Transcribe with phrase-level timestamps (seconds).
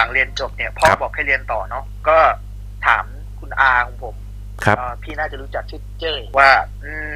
[0.00, 2.18] หลังเรียนจบเนี่ยพ่อครับบอกให้เรียนต่อเนาะก็
[2.86, 3.04] ถาม
[3.40, 4.14] คุณอาของผม
[4.64, 6.50] ครับเอ่อพี่น่าจะรู้จักชื่อเจ้ยว่า
[6.84, 7.14] อืม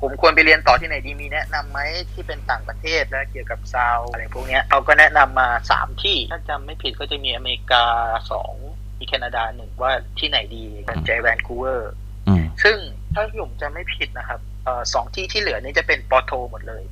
[0.00, 1.80] ผมควรไปเรียนต่อที่ไหนดีมีแนะนำไหม
[2.12, 7.84] ที่เป็นต่างประเทศและเกี่ยวกับ sound อะไรพวกเนี้ยเขาก็แนะนำมาสามที่ ถ้าจำไม่ผิดก็จะมีอเมริกา
[8.30, 8.54] สอง
[8.98, 11.92] มีแคนาดาหนึ่งว่าที่ไหนดีกันใจแวนคูเวอร์
[12.28, 12.76] อืมซึ่ง
[13.14, 16.82] ถ้าผมจะไม่ผิดนะครับเอ่อสองที่ที่เหลือนี่จะเป็นป.โทหมดเลย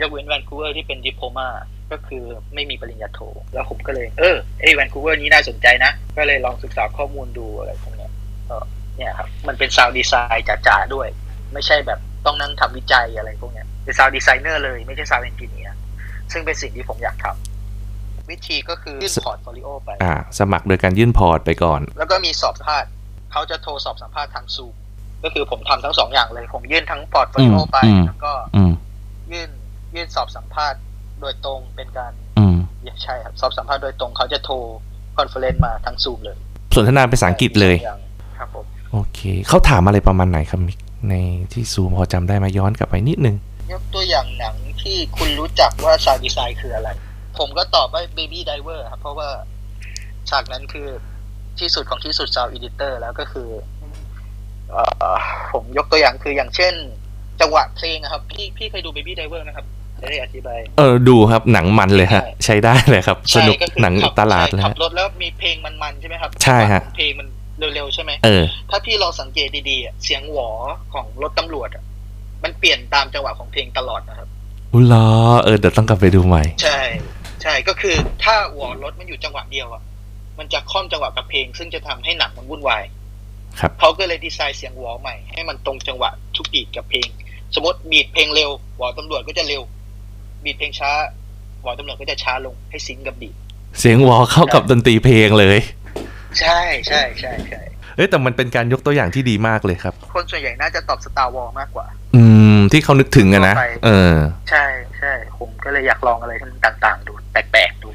[0.00, 1.48] ยกเว้นแวนคูเวอร์ที่เป็น diploma
[1.92, 3.20] ก็คือไม่มีปริญญาโท
[3.54, 8.12] แล้วผมก็เลย เออไอ้แวนคูเวอร์นี้น่าสนใจนะ ก็เลยลองศึกษาข้อมูลดูอะไรพวกเนี้ย
[8.48, 8.56] ก็
[8.96, 11.08] เนี่ยครับ มันเป็น sound design จ๋าๆด้วย
[11.52, 15.76] ไม่ใช่แบบต้องนั่งทำวิจัยอะไรพวกเนี้ยเป็น sound designer เลยไม่ใช่ sound engineer
[16.32, 22.90] ซึ่งเป็นสิ่งที่ผมอยากทำวิธีก็คือยื่น portfolio ไปอ่าสมัครโดยการยื่น port ไปก่อน แล้วก็มีสอบสัมภาษณ์
[23.32, 24.74] เขาจะโทรสอบสัมภาษณ์ทางซูม
[25.24, 28.72] ก็คือผมทำทั้งสองอย่างเลย ผมยื่นทั้ง portfolio อืมไปอืมแล้วก็อืม
[29.32, 29.50] ยื่น
[29.94, 30.80] ยื่นสอบสัมภาษณ์
[31.22, 32.56] โดยตรงเป็นการอืม
[33.02, 34.56] ใช่ครับสอบสัมภาษณ์โดยตรงเขาจะโทร
[35.18, 36.36] conference มาทางซูมเลย
[36.76, 38.00] สนทนาเป็นภาษาอังกฤษเลยอย่าง
[38.38, 40.78] ครับผมโอเคเขาถามอะไรประมาณไหนครับมิก
[41.10, 41.14] ใน
[41.52, 43.36] ที่ซูมพอจำได้ไหมย้อนกลับไปนิดนึง
[43.72, 46.88] ยกตัวอย่างหนังที่คุณรู้จักว่า sound design คืออะไร
[47.38, 49.28] ผมก็ตอบว่า Baby Driver ครับ เพราะว่า
[50.30, 50.88] ฉากนั้นคือ
[51.58, 53.48] ที่สุดของที่สุด sound editor แล้วก็คือ
[54.70, 54.82] เอ่
[55.14, 55.16] อ
[55.52, 56.74] ผมยกตัวอย่างคืออย่างเช่น
[57.40, 59.66] จังหวะเพลงอะครับ พี่พี่เคยดู Baby Driver ไหมครับ
[60.02, 67.28] จะได้อธิบาย เออดูครับหนังมันเลยฮะ ใช่ใช้ได้เลยครับสใช่นุกก็คือหนังขับตลาดเลยใช่ขัฮะบรถแล้วมีเพลงมันๆใช่ไหมครับ ใช่ฮะเพลงมัน
[67.74, 70.50] เร็วๆใช่ไหมเออถ้าพี่ลองสังเกตดีๆอะเสียงหวอ
[70.94, 71.84] ของรถตำรวจอะ
[72.44, 74.28] มันเปลี่ยนตามจังหวะของเพลงตลอดนะครับ
[74.72, 75.06] อุ้ยเหรอ
[75.44, 76.80] เออเดี๋ยวต้องกลับไปดูใหม่ ใช่
[77.42, 79.82] ใช่ก็คือถ้าหวอรถมันอยู่จังหวะเดียวอะ
[80.38, 82.84] มันจะคร่อมจังหวะกับเพลง ซึ่งจะทำให้หนังมันวุ่นวาย
[83.60, 87.08] ครับเขาก็เลยดีไซน์เสียงหวอใหม่ให้มันตรงจังหวะทุก beat กับเพลง
[87.54, 89.62] สมมติ beat เพลงเร็วหวอตำรวจก็จะเร็ว
[90.44, 90.90] beat เพลงช้า
[91.62, 93.34] หวอตำรวจก็จะช้าลงให้ sync กับ beat
[93.78, 95.58] เสียงหวอเข้ากับดนตรีเพลงเลย
[96.40, 97.60] ใช่ใช่ใช่ใช่
[97.96, 102.22] เอ้ยแต่มันเป็นการยกตัวอย่างที่ดีมากเลยครับ คนส่วนใหญ่น่าจะตอบ Star Wars มากกว่า อื
[102.56, 104.14] ม ที่เขานึกถึงอะนะทั่วไปเออ
[104.50, 104.64] ใช่
[104.98, 107.88] ใช่ผมก็เลยอยากลองอะไรที่มันต่าง ๆ ดูแปลกๆดู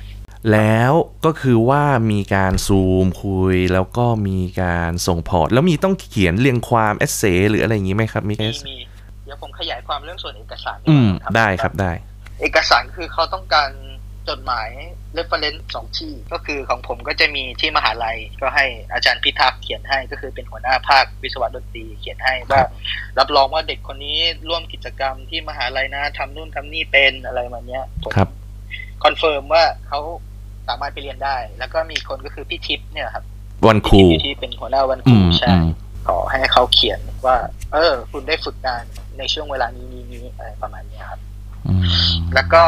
[0.54, 0.94] แล้ว
[1.26, 8.76] ก็คือว่ามีการซูมคุยแล้วก็มีการส่งพอร์ต แล้วมีต้องเขียนเรียงความเอเซหรืออะไรอย่างนี้ไหมครับมิกมีเอสมี
[9.26, 11.92] เดี๋ยวผมขยายความเรื่องส่วนเอกสารอืมทำได้ครับได้
[12.42, 13.72] เอกสารคือเขาต้องการ
[14.30, 14.70] จดหมาย
[15.18, 22.62] reference สองที่ ก็คือของผมก็จะมีที่มหาลัยก็ให้อาจารย์พิทักษ์เขียนให้ก็คือเป็นหัวหน้าภาควิศวะดนตรีเขียนให้ว่า
[23.20, 24.18] รับรองว่าเด็กคนนี้
[24.50, 28.30] ร่วมกิจกรรมที่มหาลัยนะทำนู่นทำนี่เป็นอะไรมาเนี้ยผมครับ
[29.04, 30.00] confirm ว่าเขา
[30.68, 33.24] สามารถไปเรียนได้ แล้วก็มีคนก็คือพี่ทิพย์เนี่ยครับ
[33.68, 35.68] วันครูพี่ทิพย์ที่เป็นหัวหน้าวันคอืรูมใช่อืม
[36.08, 37.38] ขอให้เขาเขียนว่า
[37.74, 38.84] เออ คุณได้ฝึกงาน
[39.18, 41.25] ในช่วงเวลานี้นี้นี้อะไรประมาณเนี้ยครับอืม
[42.36, 42.64] แล้วก็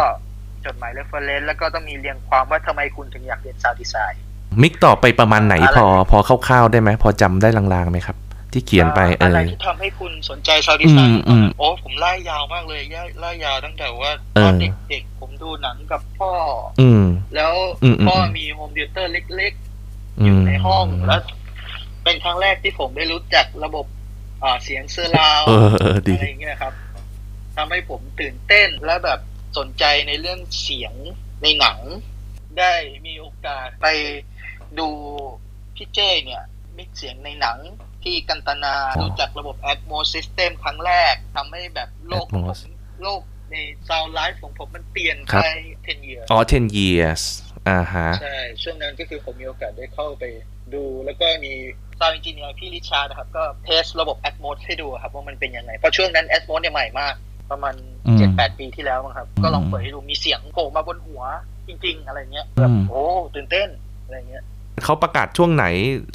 [0.66, 4.16] จดหมาย reference แล้วก็ต้องมีเรียงความว่าทำไมคุณถึงอยากเรียน sound design
[4.62, 8.18] มิกตอบไปประมาณไหนอะไรพอพอคร่าวๆได้ไหมพอจำได้ลางๆไหมครับ
[8.54, 14.54] ที่เขียนไปเออะไรอที่ทำให้คุณสนใจ sound design อืมอืมโอ้ผมไล่ยาวมากเลยย่าไล่ยาวตั้งแต่ว่าเออตอน
[14.90, 16.32] เด็กๆผมดูหนังกับพ่อ
[16.82, 17.04] อืม
[17.36, 17.54] แล้ว
[17.84, 21.22] อืมอืมพ่ออืมมี home theater เล็กๆอือยู่มในห้องแล้ว
[22.04, 23.86] เป็นครั้งแรกที่ผมได้รู้จักระบบ
[24.44, 26.74] อ่าเสียง surround เออเออดีอะไรอย่างเงี้ยครับ
[27.58, 29.20] ทำให้ผมตื่นเต้นและแบบ
[29.58, 30.94] สนใจในเรื่องเสียง
[31.44, 31.80] ในหนัง
[32.60, 32.74] ได้
[33.06, 33.88] มีโอกาสไป
[34.80, 34.90] ดู
[35.76, 36.44] พี่เจ้เนี่ย
[36.78, 37.58] มิกเสียงในหนัง
[38.04, 42.60] ที่กันตนาอ๋อรู้จักระบบ Atmos System ครั้งแรกทำให้แบบโลกของผม Atmos
[43.02, 43.56] โลกใน
[43.88, 45.48] Sound Life ของผมมันเปลี่ยนครัไป
[45.96, 47.24] บ10 years อ๋อ10 years
[47.68, 50.24] อ่าฮะ ใช่ ช่วงนั้นก็คือผมมีโอกาสได้เข้าไป
[50.74, 51.54] ดูแล้วก็มี
[52.00, 57.16] ซาวด์ n จิเนียร์พี่ริชาร์ดนะครับ ก็เทสระบบ Atmos ให้ดูครับว่ามันเป็นยังไง เพราะช่วงนั้น Atmos เนี่ยใหม่มาก
[57.52, 57.74] ประมาณ
[58.08, 61.22] อืมเจ็ดแปดปีที่แล้วมั้งครับอืมก็ลองเปิดให้ดูมีเสียงโผล่มาบนหัว
[61.68, 63.04] จริง ๆ อะไรเงี้ยแบบอืมโอ้
[63.36, 63.68] ตื่นเต้น
[64.06, 64.46] อะไรเงี้ย
[64.84, 65.66] เขาประกาศช่วงไหน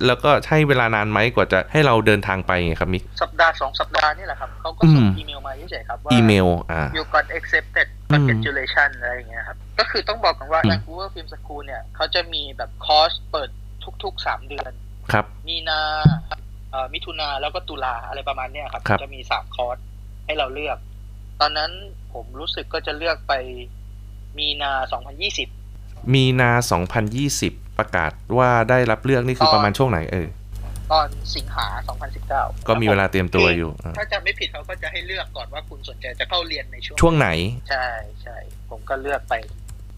[0.07, 13.51] แล้วก็ใช้เวลานานไหมกว่าจะให้เราเดินทางไปไงครับมิกสัปดาห์สองสัปดาห์นี่แหละครับเขาก็ส่งอืมอีเมลมาเฉยๆครับว่าอีเมลอ่า you got accepted อืม congratulation อะไรอย่างเงี้ยครับ ก็คือต้องบอกกันว่าอืม Vancouver Film School เนี่ยเขาจะมีแบบคอร์สเปิด
[14.05, 14.73] ทุกๆ3เดือน
[15.13, 15.81] ครับ มีนา
[16.71, 19.77] เอ่อมิถุนาแล้วก็ตุลาอะไรประมาณเนี้ยครับครับจะมีสามคอร์ส
[20.27, 20.79] ให้เราเลือก
[21.41, 21.71] ตอนนั้น
[22.13, 23.33] ผมรู้สึกก็จะเลือกไป
[24.39, 24.73] มีนา
[25.39, 26.51] 2020 มีนา
[27.15, 30.29] 2020 ประกาศว่าได้รับเลือกนี่คือประมาณช่วงไหนเออ
[30.93, 31.67] ตอนสิงหา
[32.19, 37.29] 2019 ก็มีเวลาเตรียมตัวอยู่อ่าถ้าจำไม่ผิดเขาก็จะให้เลือกก่อนว่าคุณสนใจจะเข้าเรียนในช่วงช่วงไหน
[37.71, 37.87] ใช่
[38.23, 38.37] ใช่
[38.71, 39.35] ผมก็เลือกไป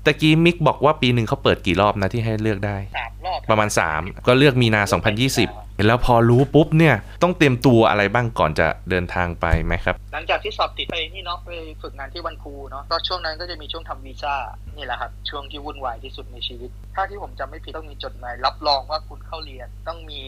[0.04, 11.50] ตะกี้มิกบอกว่าปีหนึ่งเขาเปิดกี่รอบนะที่ให้เลือกได้สามรอบประมาณ 3 ก็เลือกมีนา 2020 แล้วพอรู้ปุ๊บเนี่ยต้องเตรียมตัวอะไรบ้างก่อนจะเดินทางไปไหมครับ หลังจากที่สอบติดไปนี่เนาะไป
[11.82, 14.34] ฝึกงานที่วันครูเนาะก็ช่วงนั้นก็จะมีช่วงทำวีซ่า
[14.76, 20.20] นี่แหละครับช่วงที่วุ่นวายที่สุดในชีวิต ถ้าที่ผมจำไม่ผิดต้องมีจดหมายรับรองว่าคุณเข้าเรียนต้องมี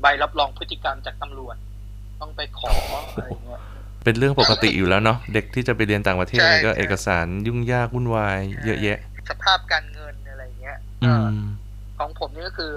[0.00, 1.56] ใบรับรองพฤติกรรมจากตำรวจ
[2.20, 2.77] ต้องไปขออะไรเงี้ย
[4.08, 8.98] เป็นเรื่องปกติอยู่แล้วเนาะเด็กที่จะไปเรียนต่างประเทศใช่มันก็ใช่เอกสารยุ่งยากวุ่นวาย เยอะแยะ
[9.30, 11.36] สภาพการเงินอะไรเงี้ยอืก็ม
[11.98, 12.72] ของผมนี่ก็คือ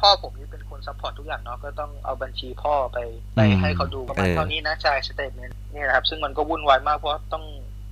[0.00, 2.98] พ่อผมนี่เป็นคน support ทุกอย่างเนาะก็ต้องเอาบัญชีพ่อไป
[3.36, 7.44] ไปอืมให้เขาดูประมาณเออเท่านี้นะจ่าย statement นี่แหละครับ ซึ่งมันก็วุ่นวายมากเพราะต้อง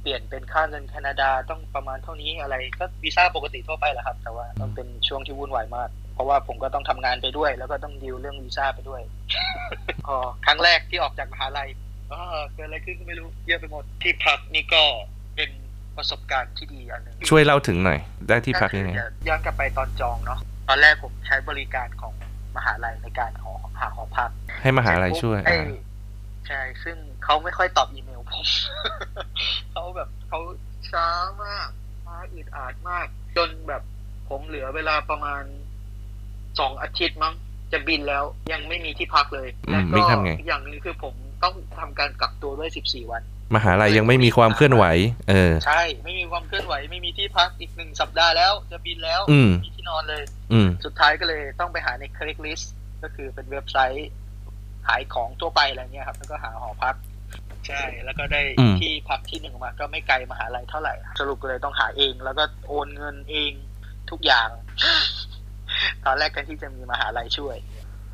[0.03, 9.03] เปลี่ยนเป็นค่าเงินแคนาดาต้องประมาณเท่านี้อะไรก็วีซ่าปกติทั่วไปแหละครับ แต่ว่ามันเป็นช่วงที่วุ่นวายมาก เพราะว่าผมก็ต้องทำงานไปด้วย แล้วก็ต้องดีลเรื่องวีซ่าไปด้วย
[10.07, 10.17] พอ
[10.47, 11.69] ครั้งแรกที่ออกจากมหาลัย
[12.13, 12.21] อ๋อ
[12.55, 14.83] เกิดอะไรขึ้นก็ไม่รู้เยอะไปหมดที่พักนี่ก็
[15.37, 15.51] เป็น
[15.97, 17.99] ประสบการณ์ที่ดีอันหนึ่งช่วยเล่าถึงหน่อย
[18.29, 22.15] ได้ที่พักยังไงก็คือย้อนกลับไปตอนจองเนาะตอนแรกผมใช้บริการของ
[22.57, 24.31] มหาลัยในการหอหาหอพัก
[24.63, 25.85] ให้มหาลัยช่วยไอ้อ่า
[26.47, 28.47] ใช่ซึ่งเขาไม่ค่อยตอบอีเมลผม
[29.73, 30.41] เขาแบบเขา
[30.91, 31.07] ช้า
[31.45, 31.69] มาก
[32.05, 33.83] ช้าอึดอัดมาก จนแบบ
[34.29, 35.43] ผมเหลือเวลาประมาณ
[36.59, 37.35] สองอาทิตย์มั้ง
[37.73, 43.23] จะบินแล้วยังไม่มีที่พักเลยอืมแล้วมิก็กทำไงอีกอย่างหนึ่งคือผม ต้องทำการกักตัวด้วยสิบสี่วัน
[43.55, 44.85] มหาลัยยังไม่มีความเคลื่อนไหว
[45.31, 50.23] เออ ใช่ ไม่มีความเคลื่อนไหว ไม่มีที่พักอีกหนึ่งสัปดาห์แล้ว จะบินแล้วอืมมีที่นอนเลย
[50.53, 52.67] อืมสุดท้ายก็เลยต้องไปหาใน Craigslist
[53.03, 54.11] ก็คือเป็นเว็บไซต์
[54.87, 56.95] ขายของทั่วไปอะไรเงี้ยครับ แล้วก็หาหอพัก
[57.67, 63.53] ใช่ แล้วก็ได้อืมที่พักที่หนึ่งมา ก็ไม่ไกลมหาลัยเท่าไหร่ สรุปก็เลยต้องหาเอง แล้วก็โอนเงินเอง
[64.11, 64.49] ทุกอย่าง
[66.05, 67.57] ตอนแรกกันที่จะมีมหาลัยช่วย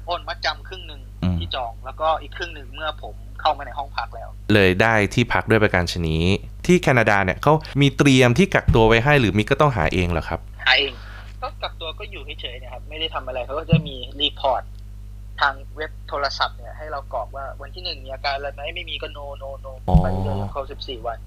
[0.07, 6.17] โอนมัดจำครึ่งหนึ่งอืม ที่จองแล้วก็อีกครึ่งหนึ่งเมื่อผมเข้ามาในห้องพักแล้ว เลยได้ที่พักด้วยประการฉะนี้
[6.67, 10.93] ที่แคนาดาเนี่ยเขามีเตรียมที่กักตัวไว้ให้หรือมิกก็ต้องหาเองเหรอครับ หาเอง
[11.43, 14.63] ก็กักตัวก็อยู่เฉยๆเนะครับไม่ได้ทำอะไรเขาก็จะมี report
[15.41, 21.19] ทางเว็บโทรศัพท์เนี่ยให้เรากรอกว่าวันที่หนึ่งมีอาการอะไรไหมไม่มีก็ no no no อ๋อไปเลยครบสิบสี่วัน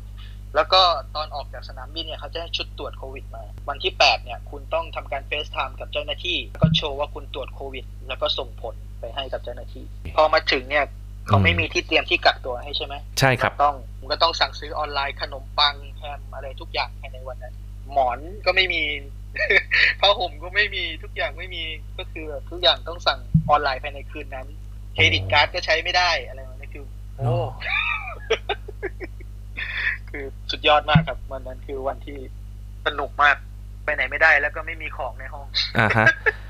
[0.56, 0.82] แล้วก็
[1.16, 9.86] ตอนออกจากสนามบินเนี่ยเขาจะให้ชุดตรวจโควิดมา วันที่แปดเนี่ยคุณต้องทำการ FaceTime กับเจ้าหน้าที่ ก็โชว์ว่าคุณตรวจโควิด แล้วก็ส่งผล ไปให้กับเจ้าหน้าที่
[10.16, 10.86] พอมาถึงเนี่ย
[11.28, 17.54] เขาไม่มีที่เตรียมที่กักตัวให้ใช่ไหมใช่ครับต้องผมก็ต้องสั่งซื้อออนไลน์ขนมปังแฮมอะไรทุกอย่างภายในวันนั้น
[17.92, 18.82] หมอนก็ไม่มี
[20.00, 21.64] ผ้าห่มก็ไม่มีทุกอย่างไม่มี
[21.98, 23.20] ก็คือทุกอย่างต้องสั่ง
[23.50, 24.48] ออนไลน์ภายในคืนนั้น
[24.94, 26.86] เครดิตการ์ดก็ใช้ไม่ได้อะไรแบบนี้คือ
[27.18, 27.34] โอ้
[30.10, 32.20] คือสุดยอดมากครับ วันนั้นคือวันที่
[32.86, 33.38] สนุกมาก
[33.86, 35.46] ไปไหนไม่ได้แล้วก็ไม่มีของในห้อง
[35.80, 36.06] อ่าฮะ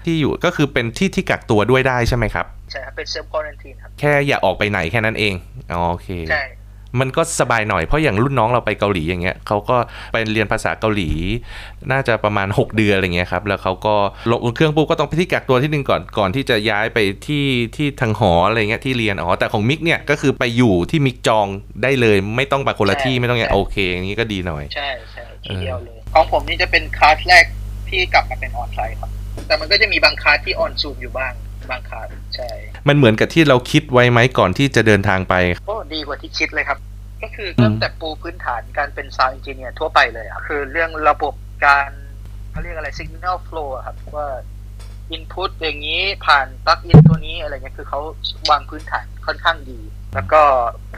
[0.05, 5.33] ที่อยู่ก็คือเป็นที่ที่กักตัวด้วยได้ใช่ไหมครับ ใช่ครับ เป็นเซลฟ์ควอรันทีนครับ แค่อย่าออกไปไหนแค่นั้นเอง
[5.73, 6.43] อ๋อโอเคใช่
[7.01, 9.77] มันก็สบายหน่อยเพราะอย่างรุ่นน้องเราไปเกาหลีอย่างเงี้ยเขาก็
[10.13, 11.09] ไปเรียนภาษาเกาหลี
[11.91, 13.95] น่าจะประมาณ 6 เดือนอะไรเงี้ยครับแล้วเขาก็
[14.31, 17.45] ลงเครื่องปุ๊บก็ต้องไปที่กักตัวที่หนึ่งก่อนก่อนที่จะย้ายไปที่
[17.75, 21.47] ที่ทางหออะไรเงี้ยที่เรียนอ๋อแต่ของมิกเนี่ยก็คือไปอยู่ที่มิกจอง
[21.83, 27.45] ได้เลย ไม่ต้องไปคนละที่ไม่ต้องอย่างโอเคอย่างนี้ก็ดีหน่อยใช่ใช่ทีเดียวเลย ของผมนี่จะเป็นคลาสแรก
[27.89, 29.11] ที่กลับมาเป็นออนไลน์ครับ
[29.47, 31.33] แต่มันก็จะมีบางคลาสที่ on Zoom อยู่บ้าง
[31.69, 32.49] บางคลาสใช่
[32.87, 35.33] มันเหมือนกับที่เราคิดไว้ไหมก่อนที่จะเดินทางไป
[35.67, 36.79] โอ้ดีกว่าที่คิดเลยครับ
[37.21, 41.33] ก็คืออืมตั้งแต่ปูพื้นฐานการเป็น sound engineer ทั่วไปเลยอะคือเรื่องระบบ
[41.65, 41.89] การ
[42.51, 44.27] เขาเรียกอะไร signal flow อะครับว่า
[45.15, 47.99] input อย่างนี้ผ่าน plug-in ตัวนี้อะไรเงี้ยคือเขา
[48.51, 49.79] วางพื้นฐานค่อนข้างดี
[50.15, 50.41] แล้วก็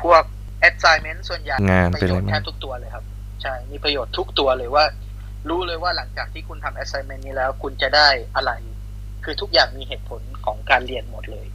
[0.01, 0.23] พวก
[0.67, 3.03] assignment ส่วนใหญ่งานประเป็นโยอะไรชน์ไหมแทบทุกตัวเลยครับ
[3.41, 4.83] ใช่ มีประโยชน์ทุกตัวเลยว่า
[5.49, 8.51] รู้เลยว่าหลังจากที่คุณทำ assignment นี้แล้ว คุณจะได้อะไร
[9.23, 11.47] คือทุกอย่างมีเหตุผลของการเรียนหมดเลย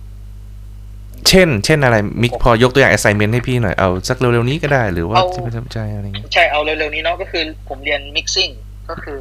[1.29, 8.53] เช่น เช่นอะไร มิกพอยกตัวอย่าง assignment ให้พี่หน่อย เอาสักเร็วๆนี้ก็ได้หรือว่าเอาที่ประทับใจอะไรเงี้ยใช่ เอาเร็วๆนี้เนาะก็คือ ผมเรียน mixing
[8.91, 9.21] ก็คือ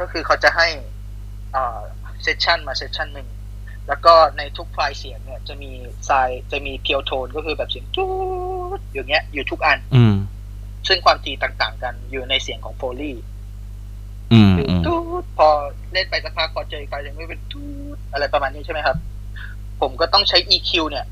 [0.00, 0.68] ก็คือเขาจะให้
[1.54, 1.78] อ่า
[2.22, 3.28] เซสชันมาเซสชันหนึ่ง
[3.88, 5.70] แล้วก็ในทุกไฟล์เสียงเนี่ย จะมี
[6.06, 6.10] ไซ
[6.52, 8.12] จะมีเพียวโทนก็คือแบบเสียงจู๊
[8.78, 10.14] ดอย่างเงี้ย อยู่ทุกอัน อืม
[10.88, 13.37] ซึ่งความถี่ต่างๆ กันอยู่ในเสียงของโฟลี่อืมคืออืม
[14.86, 15.48] ตูดพอ
[15.92, 18.96] เล่นไปสักพักพอเจออีกไฟล์เสียงไม่เป็นตูดอะไรประมาณนี้ใช่ไหมครับ
[19.80, 21.06] ผมก็ต้องใช้ EQ เนี่ย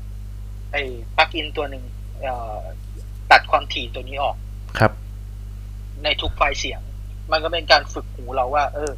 [0.71, 0.81] ไอ้
[1.17, 1.83] ปลั๊กอินตัวหนึ่ง
[2.21, 2.59] เอ่อ
[3.31, 4.35] ตัดความถี่ตัวนี้ออก
[4.79, 4.91] ครับ
[6.03, 6.81] ในทุกไฟล์เสียง
[7.31, 8.91] มันก็เป็นการฝึกหูเราว่า เออ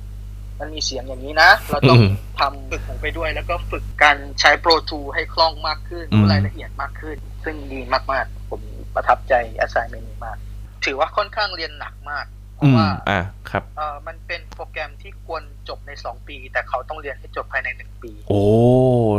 [0.59, 8.61] มันมีเสียงอย่างนี้นะ เราต้องอืมทำฝึกหูไปด้วย แล้วก็ฝึกการใช้ Pro Tools ให้คล่องมากขึ้นอืมรู้รายละเอียดมากขึ้น ซึ่งดีมากๆ ผม
[8.95, 9.33] ประทับใจ
[9.65, 10.37] assignment นี้มาก
[10.85, 12.25] ถือว่าค่อนข้างเรียนหนักมาก
[12.59, 13.19] เพอืราะมว่าอ่า
[13.51, 18.43] ครับเออมันเป็นโปรแกรมที่ควรจบใน2ปี แต่เขาต้องเรียนให้จบภายใน1ปี โอ้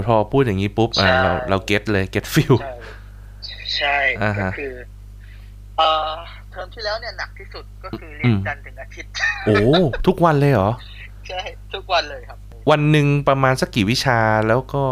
[0.06, 2.75] พอพูดอย่างนี้ปุ๊บอ่าใช่เราเรา get เลย get feel ใช่
[3.76, 4.75] ใช่อ่าก็ฮะคือ
[5.76, 6.12] เอ่อ
[6.50, 9.12] เทอมที่แล้วเนี่ยหนักที่สุดก็คือเรียนจันทร์ถึงอาทิตย์
[9.47, 9.56] โอ้
[10.06, 10.70] ทุกวันเลยเหรอ
[11.28, 11.40] ใช่
[11.75, 12.38] ทุกวันเลยครับ
[12.70, 14.18] วันหนึ่งประมาณสักกี่วิชา
[14.49, 14.82] แล้วก็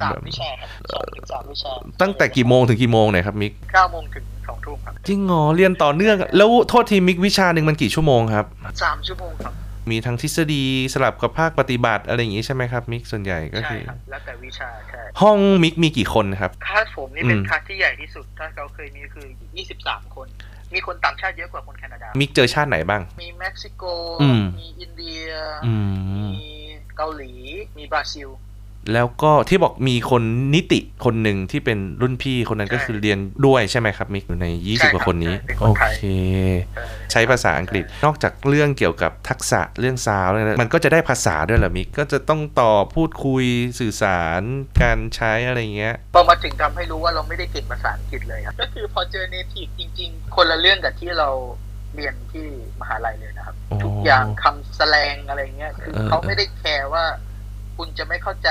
[0.00, 4.33] สามแบบวิชาครับสองถึงสามวิชา ตั้งแต่กี่โมงถึงกี่โมงเนี่ยครับมิกเก้าโมงถึงสองทุ่มครับ
[5.08, 8.46] จริงเหรอเรียนต่อเนื่อง แล้วโทษทีมิกวิชาหนึ่งมันกี่ชั่วโมงครับ
[8.82, 9.52] สามชั่วโมงครับ
[9.90, 20.26] มีทั้งทฤษฎีสลับกับภาคปฏิบัติอะไรอย่างงี้ใช่ไหมครับ มิกส่วนใหญ่ก็ใช่คือครับแล้วแต่วิชาใช่ห้องมิกมีกี่คนครับคลาสผมนี่เป็นอืมคลาสที่ใหญ่ที่สุด ถ้าเราเคยมีคือยี่สิบสามคน
[20.74, 23.82] มีคนต่างชาติเยอะกว่าคนแคนาดา มิกเจอชาติไหนบ้าง มีเม็กซิโก
[24.22, 25.26] อืม มีอินเดีย
[25.66, 25.74] อื
[26.26, 26.48] ม มี
[26.96, 27.32] เกาหลี
[27.78, 28.28] มีบราซิล
[28.92, 30.22] แล้วก็ที่บอกมีคน
[30.54, 34.46] นิติคนหนึ่งที่เป็นรุ่นพี่คนนั้นใช่ก็คือเรียนด้วยใช่ไหมครับมิกอยู่ใน
[34.78, 36.02] ใช่20 กว่าคนนี้ครับเป็นคโอนไทยเค
[37.12, 43.44] ใช้ภาษาอังกฤษนอกจากเรื่องเกี่ยวกับทักษะเรื่องซาวด์เนี่ยมันก็จะได้ภาษาด้วยเหรอมิกก็จะต้องต่อพูดคุย
[43.80, 44.42] สื่อสาร
[44.82, 51.28] การใช้อะไรเงี้ยพอมาถึงทำให้รู้ว่าเราไม่ได้เก่งภาษาอังกฤษเลยครับก็คือพอเจอ native จริง ๆ คนละเรื่องกับที่เรา
[51.94, 52.46] เรียนที่
[52.80, 57.04] มหาลัยเลยนะครับอ๋อทุกอย่างคำแสลงอะไรเงี้ยคือเออเขาไม่ได้แคร์ว่า
[57.76, 58.48] คุณจะไม่เข้าใจ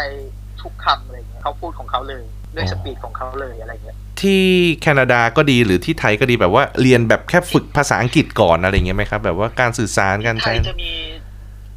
[0.61, 2.23] ทุกคำอะไรเงี้ยเขาพูดของเขาเลย
[2.55, 4.43] ด้วย speed ของเขาเลยอะไรเงี้ยที่
[4.81, 10.91] แคนาดาก็ดีหรือที่ไทยก็ดีแบบว่าเรียนแบบแค่ฝึกภาษาอังกฤษก่อนอะไรเงี้ยไหมครับ แบบว่าการสื่อสารการไทใช้ยจะมี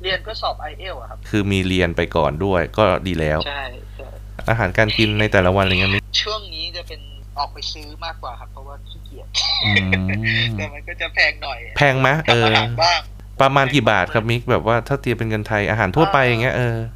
[0.03, 3.63] เรียนเพื่อสอบไอเอลอะครับคือมีเรียนไปก่อนด้วยก็ดีแล้วใช่
[3.97, 4.09] ใช่
[4.49, 7.01] อาหารการกินในแต่ละวันอะไรเงี้ยมิกช่วงนี้จะเป็น
[7.39, 9.29] ออกไปซื้อมากกว่าครับ เพราะว่าขี้เกียจ
[9.65, 10.09] อืม
[10.57, 13.01] แต่มันก็จะแพงหน่อย แพงไหมเอทำอาอหารบ้าง
[13.41, 16.96] ประมาณกี่บาทครับมิกแบบว่าถ้าเทียบเป็นเงินไทยอาหารทั่วไปอย่างเงี้ยเออถ้าเป็นม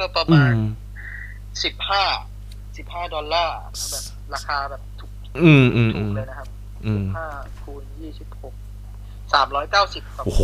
[0.00, 0.58] ก็ประอืมาณม
[1.64, 2.04] สิบห้า
[2.76, 3.58] สิบห้าดอลลาร์
[3.90, 4.04] แบบ
[4.34, 5.10] ราคาแบบถูก
[5.42, 6.48] อืมอืมถูอืกมเลยนะครับ
[6.86, 7.26] อืมห้า
[7.62, 8.54] คูณยี่สิบหก
[9.34, 10.42] สามร้อยเก้าสิบครับโอ้โห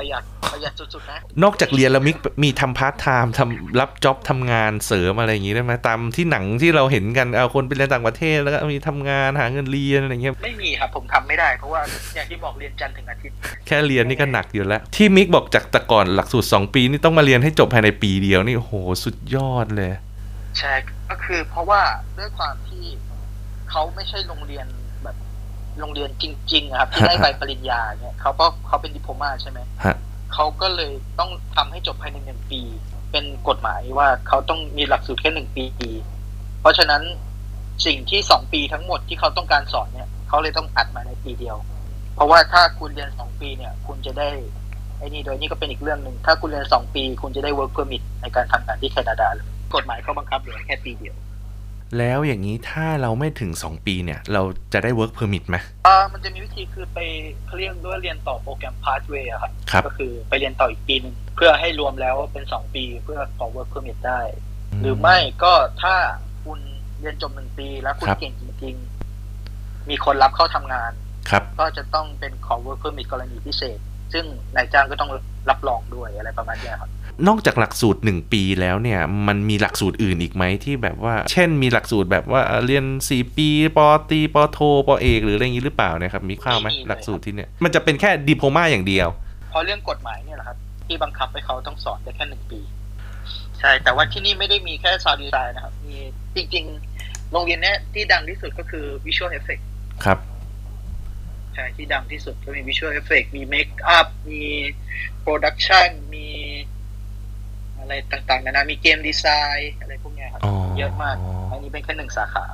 [0.00, 11.80] ประหยัดประหยัดสุดๆนะ นอกจากเรียนแล้วมิกมีทำพาร์ทไทม์ทำรับ job ทำงานเสริมอะไรอย่างงี้ได้ไหมตามที่หนังที่เราเห็นกันเอาคนไปเรียนต่างประเทศแล้วก็มีทำงานหาเงินเรียนอะไรเงี้ยไม่มีครับผมทำไม่ได้เพราะว่า
[12.14, 13.36] อย่างที่บอกเรียนจันทร์ถึงอาทิตย์
[13.66, 18.74] แค่เรียนนี่ก็หนักอยู่แล้ว ที่มิกบอกจากแต่ก่อนหลักสูตร2ปีนี่ต้องมาเรียนให้จบภายในปีเดียวนี่โอ้โห
[19.04, 19.90] สุดยอดเลย
[20.58, 20.72] ใช่
[21.10, 21.80] ก็คือเพราะว่า
[22.18, 22.84] ด้วยความที่
[23.70, 24.83] เขาไม่ใช่โรงเรียนแบบ
[25.80, 29.96] โรงเรียนจริงๆอะครับ ที่ได้ใบปริญญาเนี่ยเขาก็เขาเป็นดิโพมาใช่ไหมฮะ
[30.34, 32.60] เขาก็เลยต้องทำให้จบภายในหนึ่งปี
[33.12, 35.64] เป็นกฎหมายว่าเขาต้องมีหลักสูตรแค่หนึ่งปี
[36.60, 37.02] เพราะฉะนั้น
[37.86, 41.56] สิ่งที่สองปีทั้งหมดที่เขาต้องการสอนเนี่ยเขาเลยต้องอัดมาในปีเดียว
[42.14, 44.28] เพราะว่าถ้าคุณเรียนสองปีเนี่ย คุณจะได้
[44.98, 51.14] ไอ้นี่โดยนี่ก็เป็นอีกเรื่องหนึ่งถ้าคุณเรียนสองปี คุณจะได้ work permit ในการทำงานที่แคนาดาเลยกฎหมายเขาบังคับเหลือแค่ปีเดียว
[51.98, 56.98] แล้วอย่างนี้ถ้าเราไม่ถึง 2 ปีเนี่ย เราจะได้ work permit ไหมอ่ามันจะมีวิธีคือไป
[57.46, 64.20] เขาเรียกด้วยเรียนต่อโปรแกรม pathway อะครับครับ ก็คือไปเรียนต่ออีกปีหนึ่งเพื่อให้รวมแล้วเป็นสองปีเพื่อขอ work permit ได้
[64.80, 65.94] หรือไม่ก็ถ้า
[66.44, 66.58] คุณ
[67.00, 68.74] เรียนจบหนึ่งปีแล้วคุณครับเก่งจริง
[69.32, 70.92] ๆ มีคนรับเข้าทำงาน
[71.30, 73.78] ครับ ก็จะต้องเป็นขอ work permit กรณีพิเศษ
[74.12, 74.24] ซึ่ง
[74.54, 75.10] นายจ้างก็ต้อง
[75.50, 76.90] รับรองด้วยอะไรประมาณเนี้ยครับ
[77.28, 89.08] นอกจากหลักสูตร 1 ปีแล้วเนี่ยมันมีหลักสูตรอื่นอีกไหมที่แบบว่า เช่นมีหลักสูตรแบบว่าเรียน 4 ปีปอตรีปอโทปอเอกหรืออะไรอย่างนี้หรือเปล่าเนะครับมีข้าวไหมไม่มีเลยหลักสูตรที่เนี่ยมันจะเป็นแค่ดิโพมาอย่างเดียว
[89.50, 92.60] เพราะเรื่องกฎหมายเนี่ยแหละครับที่บังคับให้เขาต้องสอนได้แค่หนึ่งปี
[93.58, 95.96] ใช่ แต่ว่าที่นี่ไม่ได้มีแค่ซาวดีไซน์นะครับ มี
[96.36, 96.64] จริง
[96.98, 99.62] ๆ โรงเรียนเนี้ยที่ดังที่สุดก็คือ Visual Effect
[100.04, 100.18] ครับ
[101.54, 104.42] ใช่ที่ดังที่สุดก็มี Visual Effect มี Make Up มี
[105.24, 106.26] Production มี
[107.84, 109.26] อะไรต่างๆนานามีเกมดีไซ
[109.56, 111.16] น์อะไรพวกเนี้ยครับอ๋อเยอะมาก
[111.50, 112.44] อันนี้เป็นแค่หนึ่งสาขา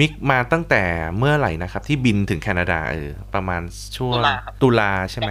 [0.00, 0.82] มิกมาตั้งแต่
[1.18, 3.62] เมื่อไหร่นะครับ ที่บินถึงแคนาดาเออประมาณ
[3.96, 5.30] ช่วงตุลาครับตุลาใช่ไหม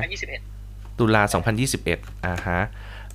[0.50, 1.22] 2021ตุลา
[1.74, 2.62] 2021อ่าฮะ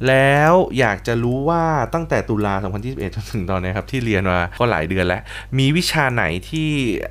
[0.09, 1.63] แล้วอยากจะรู้ว่า
[1.95, 5.23] ตั้งแต่ตุลา 2021จนถึงตอนนี้ครับ ที่เรียนมาก็หลายเดือนแล้ว
[5.59, 6.69] มีวิชาไหนที่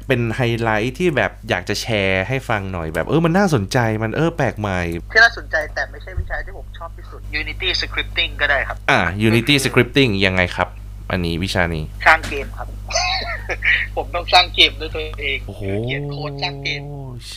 [0.07, 4.79] เป็นไฮไลท์ที่แบบอยากจะแชร์ให้ฟังหน่อยแบบเออมันน่าสนใจมันเออแปลกใหม่
[5.13, 10.67] ที่น่าสนใจแต่ไม่ใช่วิชาที่ผมชอบที่สุด Unity Scripting ก็ได้ครับ อ่า Unity Scripting ยังไงครับ
[11.11, 12.67] อันนี้วิชานี้สร้างเกมครับ
[13.95, 16.81] ผมต้องสร้างเกมด้วยตัวเองโอ้โหเขียนโค้ดสร้างเกม
[17.29, 17.35] เช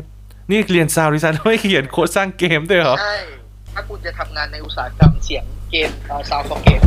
[0.00, 0.02] ด
[0.50, 3.16] นี่เรียน sound design ไม่เขียนโค้ดสร้างเกมด้วยเหรอใช่
[3.74, 5.90] ถ้าคุณจะทำงานในอุตสาหกรรมเสียงเกม
[6.30, 6.82] sound for game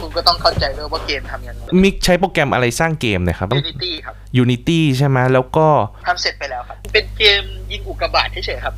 [0.00, 5.66] คุณก็ต้องเข้าใจด้วยว่าเกมทำยังไงมิกใช้โปรแกรมอะไรสร้างเกมนะครับ Unity ครับ Unity ใช่ไหมแล้วก็
[6.08, 8.74] ทำเสร็จไปแล้วครับ เป็นเกมยิงอุกกาบาตเฉยๆครับ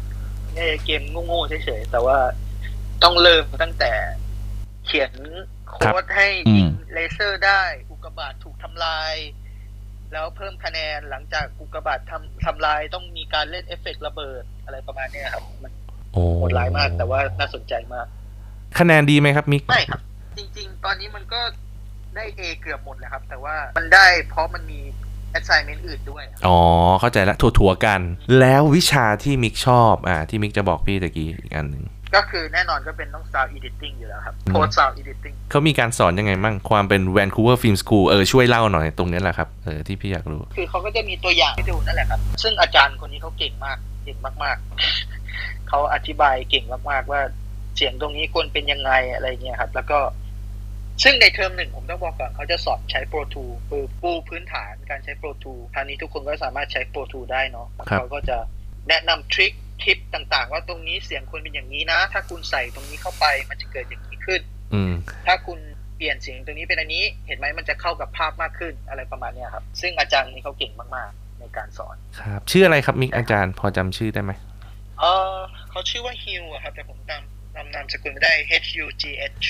[0.57, 2.19] เออเกมโง่ๆเฉยๆแต่ว่า
[3.03, 3.93] ต้องเริ่มตั้งแต่
[4.87, 5.13] เขียน
[5.71, 9.15] โค้ดให้ยิงเลเซอร์ได้ อุกกาบาตถูกทำลาย
[10.13, 15.73] แล้วเพิ่มคะแนนหลังจากอุกกาบาตทำทำลายต้องมีการเล่นเอฟเฟกต์ระเบิดอะไรประมาณเนี้ยครับมัน
[16.13, 18.07] โอ้โหดร้ายมาก แต่ว่าน่าสนใจมาก
[18.79, 20.01] คะแนนดีไหมครับมิกไม่ครับ
[20.39, 21.41] จริง ๆ ตอนนี้มันก็
[22.17, 24.81] ได้เอเกือบหมดแล้วครับ แต่ว่ามันได้เพราะมันมี
[25.39, 26.59] assignment อื่นด้วยอะอ๋อ
[27.01, 28.01] เข้าใจละถั่วๆกัน
[28.41, 38.23] แล้ววิชาที่มิกชอบ อ่า ที่มิกจะบอกพี่ตะกี้อีกอันหนึ่งก็คือแน่นอนก็เป็นต้อง sound editing อยู่แล้วครับอืม post sound editing เขามีการสอนยังไงมั่ง ความเป็น Vancouver Film School เออ
[38.33, 45.22] ช่วยเล่าหน่อยตรงนี้แหละครับ เออ ที่พี่อยากรู้ คือเขาก็จะมีตัวอย่างให้ดูนั่นแหละครับ ซึ่งอาจารย์คนนี้เขาเก่งมาก เก่งมากๆ
[45.73, 47.21] เขาอธิบายเก่งมากๆว่า
[47.77, 49.99] เสียงตรงนี้ควรเป็นยังไงอะไรเงี้ยครับ แล้วก็
[51.03, 58.39] ซึ่งในเทอมหนึ่งผมต้องบอกก่อนเขาจะสอนใช้ Pro Tool คือปูพื้นฐานการใช้ Pro Tool คราวนี้ทุกคนก็สามารถใช้ Pro Tool ได้เนาะครับเขาก็จะ
[58.89, 59.53] แนะนำทริค
[59.83, 64.41] ทิปต่างๆ ว่าตรงนี้เสียงควรเป็นอย่างนี้นะ ถ้าคุณใส่ตรงนี้เข้าไปมันจะเกิดอย่างนี้ขึ้น
[64.75, 64.95] อืม
[65.27, 65.59] ถ้าคุณ
[65.97, 74.33] เปลี่ยนเสียงตรงนี้เป็นอันนี้เห็นไหมมันจะเข้ากับภาพมากขึ้นอะไรประมาณเนี้ยครับ ซึ่งอาจารย์นี่เขาเก่งมากๆ ในการสอน ครับ ชื่ออะไรครับมิกอาจารย์พอจำชื่อได้ไหม
[75.01, 75.37] เออ
[75.73, 78.33] เขาชื่อว่าฮิวอะครับ แต่ผมจำจำนามสกุลไม่ได้
[78.65, 79.05] H U G
[79.43, 79.47] H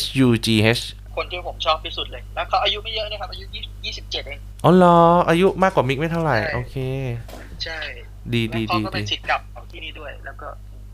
[0.00, 0.48] H U G
[0.78, 0.84] H
[1.16, 3.44] คนที่ผมชอบที่สุดเลย แล้วเขาอายุไม่เยอะนะครับ อายุ
[3.84, 4.98] ยี่สิบเจ็ดเอง อ๋อเหรอ
[5.28, 6.76] อายุมากกว่ามิกไม่เท่าไหร่ใช่โอเค
[7.64, 7.78] ใช่
[8.34, 10.48] ดีแล้วดีเขาดีก็เป็ดีนศิษย์เกับของที่นี่ด้วย แล้วก็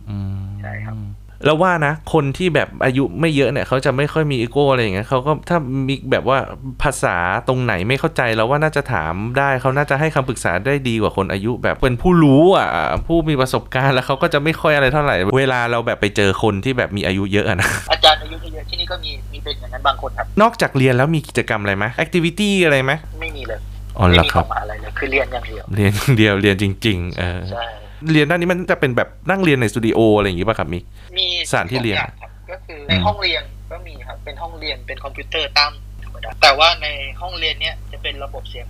[0.08, 0.96] อืม ใช่ครับ
[1.44, 6.38] แล้วว่านะ คนที่แบบอายุไม่เยอะเนี่ย เขาจะไม่ค่อยมีอีโก้อะไรอย่างเงี้ยเขาก็ถ้ามีแบบว่า
[6.82, 7.16] ภาษา
[7.48, 12.68] ตรงไหนไม่เข้าใจแล้วว่าน่าจะถามได้เขาน่าจะให้คำปรึกษาได้ดีกว่าคนอายุ แบบเป็นผู้รู้อะ
[13.06, 23.58] ผู้มีประสบการณ์แล้วเขาก็จะไม่ค่อยอะไรเท่าไหร่ เวลาเราแบบไปเจอคนที่แบบมีอายุเยอะอะนะอาจารย์อายุเยอะๆที่นี่ก็มีมีเป็นอย่างนั้นบางคนครับ นอกจากเรียนแล้วมีกิจกรรมอะไรไหมแอคทิวิตี้อะไรไหมไม่มีเลย
[23.98, 27.64] อ๋อไม่เหรอมีคขรัอบงมาอะไรเลยคือเรียนอย่างเดียวเรียนอย่างเดียวเรียนจริง ๆ เออใช่
[28.12, 30.84] เรียนด้านนี้มันจะเป็นแบบนั่งเรียนในสตูดิโออะไรอย่างงี้ป่ะครับมิก
[31.18, 35.72] มีสถานที่เรียนสององครับก็คือในห้องเรียนก็มีครับ เป็นห้องเรียนเป็นคอมพิวเตอร์ตั้ง
[36.04, 36.88] ธรรมดาแต่ว่าใน
[37.20, 38.66] ห้องเรียนเนี้ยจะเป็นระบบเสียง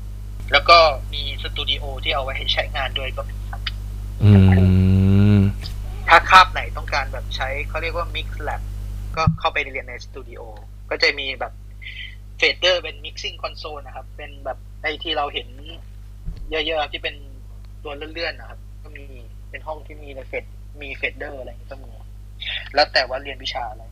[0.00, 0.78] 5.1 แล้วก็
[1.14, 3.60] มีสตูดิโอที่เอาไว้ให้ใช้งานด้วยก็มีครับ
[4.22, 4.30] อื
[5.36, 5.38] ม
[6.08, 8.62] ถ้าคาบไหนต้องการแบบใช้เขาเรียกว่า Mix Lab
[9.16, 10.42] ก็เข้าไปเรียนในสตูดิโอ
[10.90, 11.52] ก็จะมีแบบ
[12.38, 15.48] fader เป็น mixing console นะครับ เป็นแบบไอที่เราเห็น
[16.50, 17.14] เยอะๆที่เป็น
[17.84, 18.71] ตัวเลื่อนๆนะครับก็มี
[19.52, 20.44] เป็นห้องที่มีใน fade
[20.82, 21.90] มี fader อะไรอย่างเงี้ยก็มี
[22.74, 23.84] แล้วแต่ว่าเรียนวิชาอะไร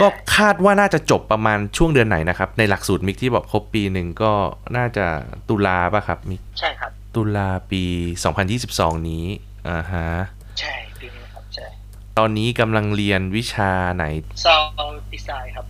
[0.00, 4.32] ก็ใช่คาดว่าน่าจะจบประมาณช่วงเดือนไหนนะครับ ในหลักสูตรมิกที่บอกครบปีหนึ่งก็
[4.76, 5.06] น่าจะ
[5.48, 7.82] ตุลาป่ะครับมิกใช่ครับ ตุลาปี
[8.46, 9.24] 2022 นี้
[9.68, 10.08] อ่าฮะ
[10.60, 11.66] ใช่ปีนี้ครับใช่
[12.18, 14.04] ตอนนี้กำลังเรียนวิชาไหน
[14.44, 15.66] Sound Design ครับ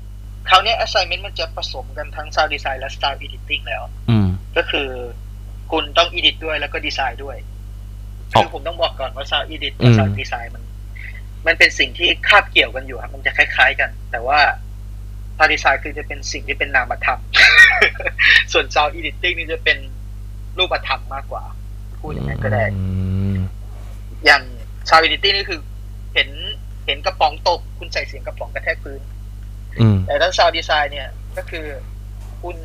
[0.48, 4.88] คราวเนี้ย assignment มันจะผสมกันทั้ง Sound Design และ Sound Editing แล้ว อืมก็คือ
[5.72, 7.51] คุณต้อง edit ด้วยแล้วก็ดีไซน์ด้วยอ๋อ
[8.32, 10.64] คือผมต้องบอกก่อนว่า Sound Edit กับอืม Sound Design มัน
[11.46, 14.40] มันเป็นสิ่งที่คาบเกี่ยวกันอยู่ครับมันจะคล้าย ๆ กัน แต่ว่า
[15.36, 17.20] Sound Design คือจะเป็นสิ่งที่เป็นนามธรรม
[18.52, 19.78] ส่วน Sound Editing นี่จะเป็น
[20.58, 21.44] รูปธรรมมากกว่า
[22.00, 22.84] พูดอย่างนั้นก็ได้อื
[23.34, 23.36] ม
[24.24, 24.42] อย่าง
[24.88, 25.60] Sound Editing นี่คือ
[26.14, 26.30] เห็น
[26.86, 29.00] เห็นกระป๋องตก คุณใส่เสียงกระป๋องกระแทกพื้น
[29.80, 31.66] อืมแต่ถ้า Sound Design เนี่ย ก็คือ
[32.42, 32.56] คุณ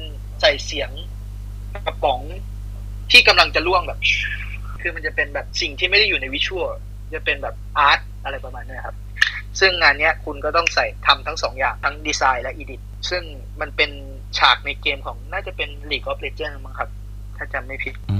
[0.41, 0.89] ใส่เสียง
[1.87, 2.19] กระป๋อง
[3.11, 3.99] ที่กำลังจะล่วงแบบ
[4.81, 6.69] คือมันจะเป็นแบบสิ่งที่ไม่ได้อยู่ในวิชวล
[7.15, 8.95] จะเป็นแบบอาร์ตอะไรประมาณเนี้ยครับ
[9.59, 13.23] ซึ่งงานเนี้ยคุณก็ต้องใส่ทำทั้งสองอย่างทั้งดีไซน์และอีดิทซึ่ง
[13.61, 13.91] มันเป็น
[14.37, 16.89] ฉากในเกมของน่าจะเป็น League of Legends มั้งครับ
[17.37, 18.19] ถ้าจำไม่ผิดอื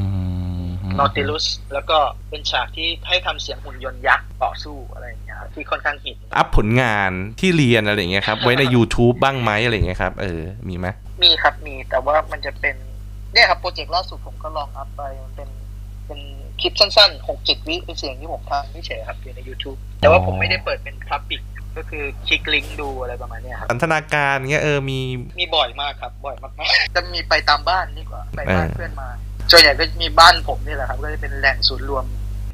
[0.66, 1.98] ม Nautilus แล้วก็
[2.30, 10.88] เป็นฉากที่ให้ทำเสียงหุ่นยนต์ยักษ์ต่อสู้อะไรอย่างเงี้ยครับที่ค่อนข้างฮิตอัพผลงานที่เรียนอะไรอย่างเงี้ยครับไว้ใน YouTube บ้างไหมอะไรอย่างเงี้ยครับ เออ มีไหม
[11.24, 12.76] มีครับมีแต่ว่ามันจะเป็น
[13.34, 15.50] เนี่ยครับโปรเจกต์ล่าสุดผมก็ลองอัพไปมันเป็น
[16.06, 16.20] เป็น
[16.62, 21.42] คลิปสั้นๆหกเจ็ดวิเป็นเสียงที่ผมทำไว้เฉยๆครับอยู่ใน YouTube แต่ว่าผมไม่ได้เปิดเป็น public
[21.78, 25.00] ก็คือคลิกลิงก์ดูอะไรประมาณเนี้ยครับสันทนาการเงี้ยเออมี
[25.40, 29.10] มีบ่อยมากครับ บ่อยมากๆจะมีไปตามบ้านนี่กว่าไปบ้านเออเพื่อนมา
[29.52, 32.06] ส่วนใหญ่ก็มีบ้านผมนี่แหละครับ ก็จะเป็นแหล่งศูนย์รวม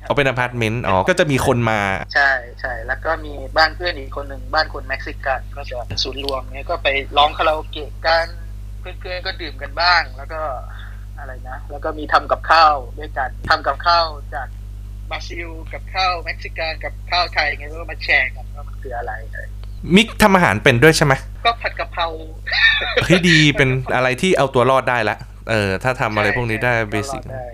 [0.05, 1.79] เอาเป็นอพาร์ตเมนต์อ๋อก็จะมีคนมา
[2.13, 6.87] ใช่ใช่แล้วก็มีบ้านเพื่อนอีกคนหนึ่งบ้านคนเม็กซิกันก็จะเป็นศูนย์รวมเนี้ยก็ไป
[7.17, 8.27] ร้องคาราโอเกะกัน
[8.79, 10.41] เพื่อนๆก็ดื่มกันบ้าง แล้วก็
[11.23, 14.47] อะไรนะ แล้วก็มีทำกับข้าวด้วยกันทำกับข้าวจาก
[15.09, 19.45] บราซิลกับข้าวเม็กซิกันกับข้าวไทยไงก็มาแชร์กันว่ามันคืออะไรอะไร
[19.95, 21.13] มิกทำอาหารเป็นด้วยใช่ไหม
[21.45, 22.05] ก็ผัดกะเพรา
[23.03, 25.17] เฮ้ยดีเป็นอะไรที่เอาตัวรอดได้ละ
[25.49, 27.45] เออถ้าทำอะไรพวกนี้ได้ใช่ basic ก็รอดได้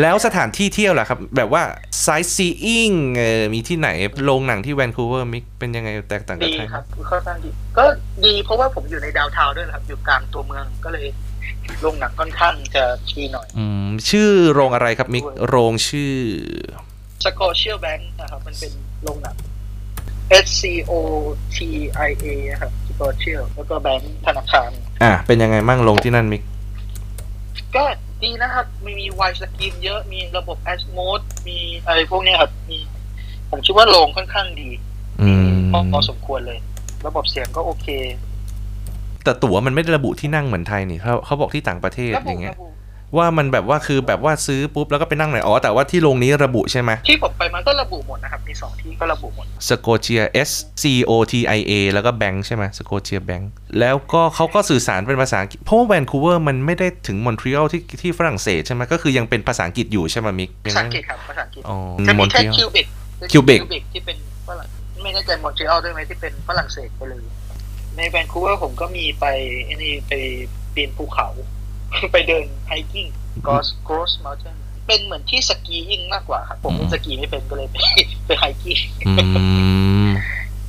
[0.00, 1.62] แล้วสถานที่เที่ยวล่ะครับ แบบว่า
[2.02, 3.88] sightseeing เออมีที่ไหน
[4.24, 7.84] โรงหนังที่แวนคูเวอร์มิกเป็นยังไงแตกต่างกับที่ไทยครับค่อนข้างดีก็
[8.24, 11.06] ดีเพราะว่าผมอยู่ใน downtown ด้วยนะครับ อยู่กลางตัวเมืองก็เลย
[11.80, 16.14] โรงหนังค่อนข้างจะดีหน่อยอืมชื่อโรงอะไรครับมิกโรงชื่อ
[17.24, 19.36] Scotiabank นะครับ มันเป็นโรงหนัง
[20.44, 20.92] S C O
[21.56, 21.58] T
[22.08, 22.26] I A
[22.60, 24.70] ครับ Scotia แล้วก็แบงค์ธนาคาร
[25.02, 26.42] อะเป็นยังไงมั่งโรงที่นั่นมิก
[27.76, 27.84] ก็
[28.22, 32.78] ดีนะครับมีมี wide screen เยอะมีระบบแอสโมดมีอะไรพวกเนี้ยครับมี
[33.50, 34.70] ผมคิดว่าโรงค่อนข้างดี
[35.22, 36.58] อืมพอพอสมควรเลย
[37.06, 37.86] ระบบเสียงก็โอเค
[39.26, 42.68] แต่ตั๋วมันไม่ได้ระบุที่นั่งเหมือนไทยนี่เขาเขาบอกที่ต่างประเทศระบุอย่างเงี้ยระบุ
[43.16, 50.50] ว่ามันแบบว่าคือแบบว่าซื้อปุ๊บแล้วก็ไปนั่งไหนอ๋อแต่ว่าที่โรงนี้ระบุใช่ไหมที่ผมไปมาก็ระบุหมดนะครับ มีสองที่ก็ระบุหมด Scotia S
[50.82, 62.70] C O T I A แล้วก็แบงค์ใช่ไหม Scotiabank แล้วก็เขาก็สื่อสารเป็นภาษาอังกฤษเพราะว่าแวนคูเวอร์มันไม่ได้ถึงมอนทรีออลที่ที่ฝรั่งเศสใช่ไหมก็คือยังเป็นภาษาอังกฤษอยู่ใช่ไหมมิกภาษาอังกฤษครับภาษาอังกฤษอ๋อจะมอมีแค่มอนทรีออล
[63.32, 64.16] Quebec ที่เป็น
[64.48, 64.66] ฝรั่ง
[65.02, 67.20] ไม่แน่ใจมอนทรีออลด้วยไหมที่เป็นฝรั่งเศสไปเลย
[67.96, 69.24] ในแวนคูเวอร์ผมก็มีไป
[69.64, 70.12] ไอ้นี่ไป
[70.74, 71.28] ปีนภูเขา
[72.12, 73.06] ไปเดิน hiking
[73.46, 74.56] กอสกรอสม u ล t น
[74.86, 77.76] เป็นเหมือนที่สกียิ่งมากกว่าครับ ผมเล่นสกีไม่เป็นก็เลยไป
[78.26, 79.12] ไปไฮกิ้งอื
[80.06, 80.10] ม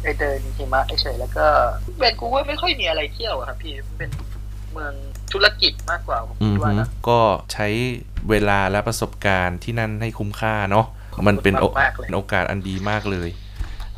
[0.02, 1.46] ไปเดินหิมะเฉยๆแล้วก็
[1.98, 4.10] แวนคูเวอร์ไม่ค่อยมีอะไรเที่ยวอะครับพี่เป็น
[4.74, 4.94] เมือง
[5.34, 7.20] ธุรกิจมากกว่าผมอืคิมดว่านะก็
[7.54, 7.68] ใช้
[8.30, 10.86] เวลาและประสบการณ์ที่นั่นให้คุ้มค่าเนาะ
[11.28, 13.30] มันเป็นโอมากๆเลยโอกาสอันดีมากเลย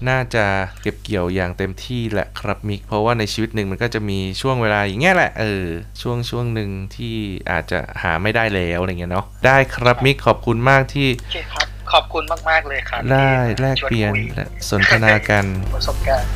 [0.09, 0.45] น่าจะ
[0.81, 5.65] เก็บเกี่ยวอย่างเต็มที่แหละครับมิก เพราะว่าในชีวิตหนึ่งมันก็จะมีช่วงเวลาอย่างเงี้ยแหละเออ
[6.01, 7.15] ช่วงช่วงหนึ่งที่
[7.51, 16.29] อาจจะหาไม่ได้แล้วอะไรเงี้ยเนาะได้ครับมิกขอบคุณมากที่โอเคครับขอบคุณมากๆเลยครับได้ที่แลกชวนเปลี่ยนคุและสนทนากันประสบการณ์